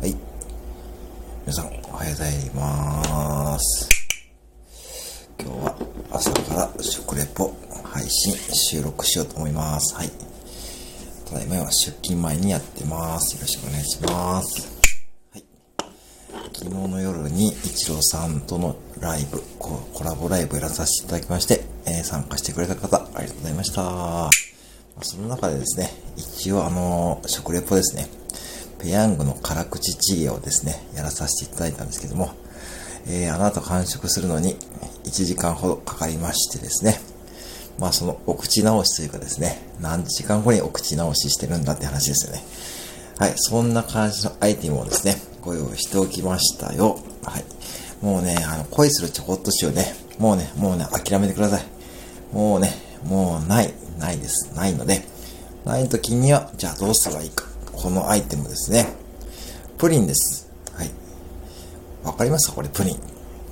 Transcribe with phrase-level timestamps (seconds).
[0.00, 0.14] はい。
[1.44, 3.88] 皆さん、おはようございます。
[5.40, 5.74] 今日は
[6.12, 9.96] 朝から食レポ配信収録しようと思います。
[9.96, 10.10] はい。
[11.28, 13.34] ただいまは出勤前にやってます。
[13.34, 14.68] よろしくお願いします。
[15.32, 15.44] はい。
[16.54, 24.30] 昨日の夜に一郎さんとのライブ、コラボライブやらさせていただきまして、えー参加してくれた方、ありがとうございました。
[25.02, 28.08] その中でですね、一応あの、食レポですね、
[28.78, 32.30] ペヤングの辛口チゲをですね、やらさせていただいたんですけども、
[33.06, 34.56] えー、あなた完食するのに
[35.04, 37.00] 1時間ほどかかりましてですね、
[37.78, 42.42] まあそのお口直しというかですね、何時間後にお口直ししてるんだって話ですよね。
[43.18, 47.00] はい、そんな感じのアイテムをですね、ご用意しておきましたよ。
[47.24, 47.44] はい。
[48.00, 51.64] もうね、あの、恋するチョコっと塩ね、もうね、もうね、諦めてください。
[52.32, 52.72] もうね、
[53.04, 54.52] もうない、ないです。
[54.54, 55.02] ないので、
[55.64, 57.47] ない時には、じゃあどうすればいいか。
[57.80, 58.88] このアイテムですね。
[59.78, 60.50] プリンです。
[60.74, 60.90] はい。
[62.02, 62.56] わかりますか？
[62.56, 63.00] これプリン。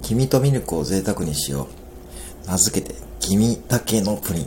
[0.02, 1.68] 黄身とミルクを贅沢にしよ
[2.44, 2.48] う。
[2.48, 4.46] 名付けて、黄身だけのプリン。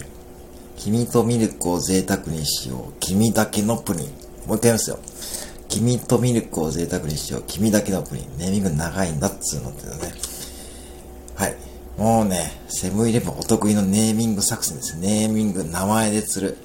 [0.75, 2.99] 黄身とミルクを贅沢にしよう。
[2.99, 4.07] 黄身だけのプリン。
[4.47, 4.99] もう一回言いますよ。
[5.69, 7.43] 黄身とミルクを贅沢にしよう。
[7.43, 8.37] 黄身だけのプリン。
[8.37, 9.93] ネーミング長いんだっつうのってね。
[11.35, 11.55] はい。
[11.97, 14.97] もうね、セブンイレブンお得意のネーミング作戦です。
[14.97, 16.57] ネーミング、名前で釣る。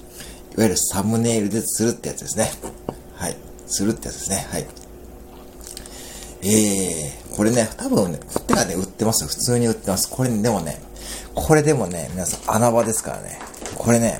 [0.57, 2.51] いわゆるサムネイルで釣るってやつですね。
[3.25, 3.37] はい。
[3.67, 4.47] 釣るってやつですね。
[4.51, 4.67] はい。
[6.43, 9.29] えー、これね、多分ね、手がね、売ってますよ。
[9.29, 10.07] 普通に売ってます。
[10.11, 10.79] これ、でもね、
[11.33, 13.39] これでもね、皆さん穴場ですからね。
[13.75, 14.19] これね、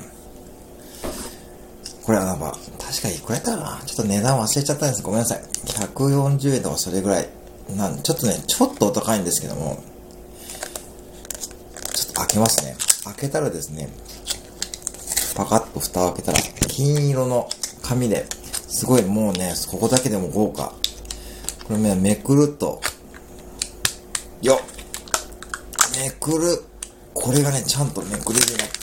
[2.02, 2.50] これ穴場。
[2.80, 5.02] 確かにこれかなちょっと値段忘れちゃったんです。
[5.02, 5.40] ごめんなさい。
[5.40, 7.28] 140円とかそれぐらい。
[7.76, 9.80] なんちょっとね、ちょっとお高いんですけども、
[11.94, 12.76] ちょっと開けますね。
[13.04, 13.88] 開けたらですね、
[15.36, 17.48] パカッと蓋を開けたら、金色の
[17.82, 18.26] 紙で、
[18.76, 20.74] すごいもうね、ここだけでも豪華。
[21.66, 22.82] これね、めくると、
[24.42, 24.60] よ
[25.98, 26.62] めくる。
[27.14, 28.76] これがね、ちゃんとめくれるようになって、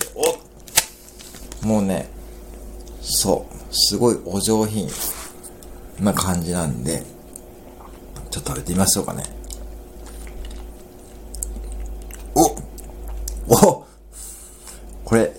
[1.61, 2.09] おもうね、
[3.01, 4.89] そう、すごいお上品
[5.99, 7.03] な感じなんで、
[8.31, 9.23] ちょっと食べてみましょうかね。
[12.33, 12.45] お
[13.47, 13.85] お
[15.05, 15.31] これ、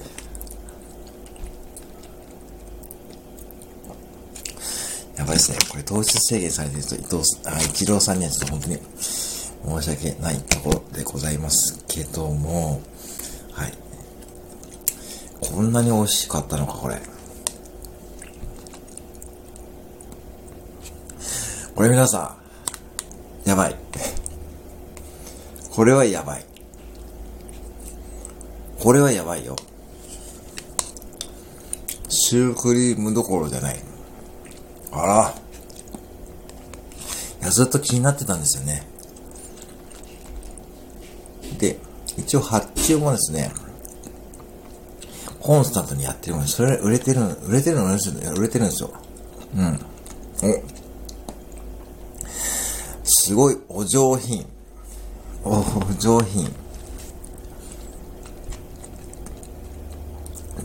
[5.25, 5.59] やばいですね。
[5.71, 8.79] これ糖質制限されてると、伊藤、あ、一郎さんにはちょっと本当に
[9.81, 12.83] 申し訳ないところでございますけども、
[13.51, 13.73] はい。
[15.41, 17.01] こんなに美味しかったのか、これ。
[21.75, 22.37] これ皆さ
[23.47, 23.77] ん、やばい。
[25.71, 26.45] これはやばい。
[28.79, 29.57] これはやばいよ。
[32.11, 33.94] シュークリームどころじゃない。
[34.95, 35.35] あら。
[37.41, 38.87] いや、ずっと気になってたんですよね。
[41.59, 41.79] で、
[42.17, 43.53] 一応発注もですね、
[45.41, 47.97] コンスタントにやってるのに、それ売れてる、売れてるの売
[48.43, 48.91] れてるんですよ。
[49.57, 49.81] うん。
[50.43, 50.63] お。
[53.05, 54.47] すごいお上品。
[55.45, 55.63] お
[55.99, 56.51] 上品。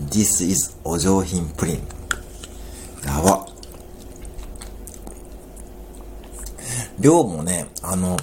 [0.10, 1.76] This is お上品プリン。
[3.06, 3.39] やば。
[7.00, 8.18] 量もね、あの、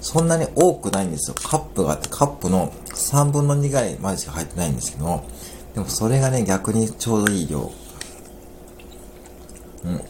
[0.00, 1.36] そんなに多くないんですよ。
[1.36, 5.22] カップがあって、カップの3分の2ぐらいまでしか入ってないんですけど、
[5.74, 7.70] でもそれがね、逆にちょうどいい量。
[9.84, 10.00] うん。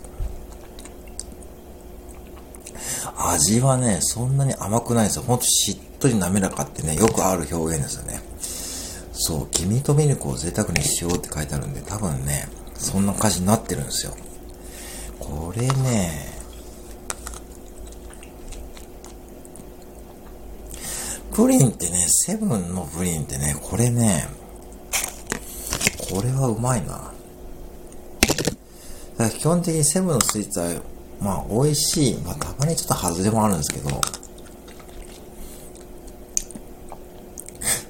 [3.16, 5.22] 味はね、そんなに甘くないんですよ。
[5.22, 8.20] ほんとしっとり滑らかってね、よくある表現ですよね。
[9.12, 14.14] そう、黄身とミルクを贅沢にしようって書いてあるんで、多分ね、そんな感じになってるんですよ。
[15.18, 16.37] これね、
[21.38, 24.26] プリンってね、セブンのプリンってね、これね、
[26.10, 26.88] これはうまいな。
[26.88, 27.12] だか
[29.18, 30.82] ら基本的にセブンのスイーツは、
[31.20, 32.16] まあ美味しい。
[32.22, 34.00] まあたまにちょっと外れもあるんですけど、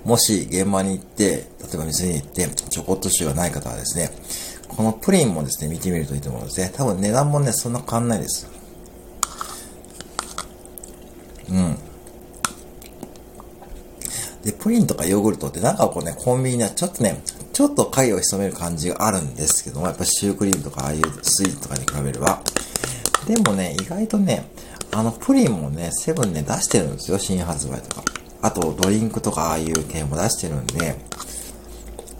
[0.04, 4.10] もし現場に行って、例えば店に行って、ちょこっと塩がない方はですね、
[4.68, 6.70] このプリンもですね、見てみるといいと思うんですね。
[6.76, 8.46] 多分値段もね、そんな変わんないです。
[11.48, 11.78] うん。
[14.48, 17.20] で、プリンとかヨーグルトってなんかこうね、コンビニにはちょっとね、
[17.52, 22.40] ちょっと影を潜める感じがあるんですけども、やっぱシュークリームとかああいうスイーツとかに比べれば。
[23.26, 24.48] でもね、意外とね、
[24.90, 28.02] あの、プリンもね、セブンね、出してるんですよ、新発売とか。
[28.40, 30.96] あと、ドリンクとかああいう系も出してるんで、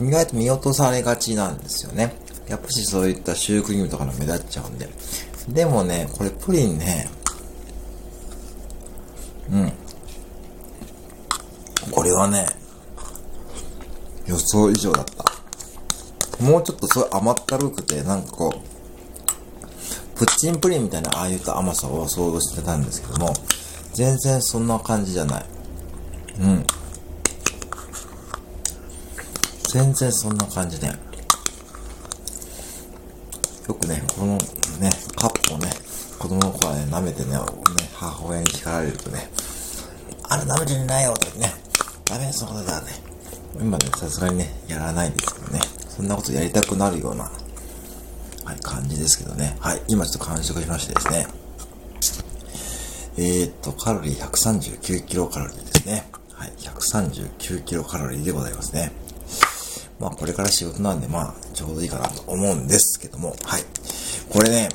[0.03, 2.15] 意外と見落とされがちなんですよね。
[2.47, 4.87] やっぱしそういったシュークリームとかの目立っちゃうんで。
[5.49, 7.09] でもね、これプリンね、
[9.51, 9.73] うん。
[12.19, 12.47] はね、
[14.27, 16.43] 予想以上だった。
[16.43, 23.33] もうちょっとすごい甘ったるくて、なんかこう、プッチンプリンみたいなああいった甘さを想像してたんですけども、
[23.95, 25.45] 全然そんな感じじゃない。
[26.41, 26.67] うん。
[29.73, 30.87] 全然そんな感じで。
[30.89, 30.95] よ
[33.75, 34.39] くね、この
[34.81, 35.71] ね、カップをね、
[36.19, 37.39] 子供の子はね、舐めてね、ね
[37.95, 39.31] 母親に叱られるとね、
[40.25, 41.53] あれ舐めてないよってね、
[42.09, 42.93] ダメそのことだね。
[43.61, 45.61] 今ね、さすがにね、やらないですけどね。
[45.89, 49.57] そんなことやりたくなるような、はい、感じですけどね。
[49.61, 51.27] はい、今ちょっと完食しましてですね。
[53.19, 56.09] えー、っと、カロリー139キロカロリーですね。
[56.33, 58.91] はい、139キロカロリーでございますね。
[59.99, 63.65] まあ、これから仕事なんで、まあ、ちょうどいいかなと思うんですけども、はい。
[64.31, 64.69] これね、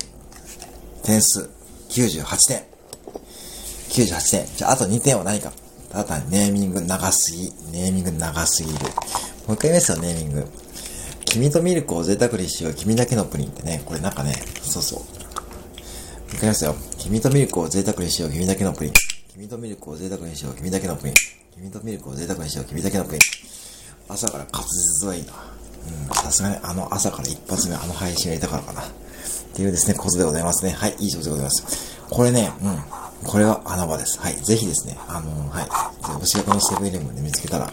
[1.02, 1.50] 点数、
[1.88, 2.62] 98点。
[3.88, 4.56] 98点。
[4.56, 5.52] じゃあ、あと2点は何か。
[5.94, 7.52] ただネーミング長すぎ。
[7.70, 8.78] ネーミング長すぎる。
[9.46, 10.44] もう一回言いますよ、ネーミング。
[11.24, 14.98] 君とミルクを贅沢にしよう、君だけのプリンってね、これなんかね、そうそう。
[14.98, 15.06] わか
[16.42, 16.74] りますよ。
[16.98, 18.92] 君とミルクを贅沢にしよう、君だけのプリン。
[19.34, 21.14] 君とミルクを贅沢にしよう、君だけのプリン。
[21.54, 23.20] 君とミルクを贅沢にしよう、君だけのプリン。
[24.08, 25.32] 朝から滑舌はいいな。
[26.08, 28.82] うん、さすがにあの朝から一発目あの配信やりたからかな。
[28.82, 28.86] っ
[29.54, 30.72] ていうですね、ことでございますね。
[30.72, 31.94] はい、以上でございます。
[32.10, 33.03] これね、うん。
[33.26, 34.20] これは穴場です。
[34.20, 34.36] はい。
[34.36, 35.68] ぜひですね、あのー、はい。
[36.20, 37.72] お近くのセブンイレブンで見つけたら、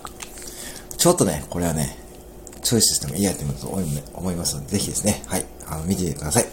[0.98, 1.98] ちょっとね、これはね、
[2.64, 6.46] チョイスしてもいいアイテムだと思いますので、ぜひですね、はい、あの、見てみてください。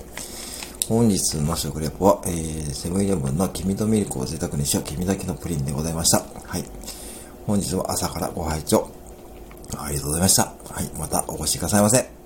[0.88, 6.24] 本日の食レポは、えー、セブンイレブンの黄身とミルクを贅沢にしよう、黄身だけのプリンでございました。
[6.46, 6.64] はい。
[7.46, 8.90] 本日は朝からご拝聴
[9.76, 10.42] ありがとうございました。
[10.44, 12.17] はい、またお越しくださいませ。